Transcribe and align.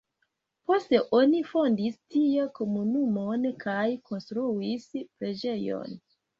Poste 0.69 1.01
oni 1.17 1.41
fondis 1.49 1.99
tie 2.15 2.47
komunumon 2.61 3.47
kaj 3.67 3.87
konstruis 4.11 4.91
preĝejon. 4.99 5.99